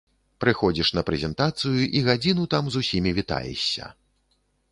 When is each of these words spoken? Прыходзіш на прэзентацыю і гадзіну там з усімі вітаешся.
Прыходзіш 0.43 0.87
на 0.99 1.03
прэзентацыю 1.09 1.81
і 1.99 2.01
гадзіну 2.09 2.47
там 2.55 2.63
з 2.77 2.83
усімі 2.85 3.11
вітаешся. 3.21 3.85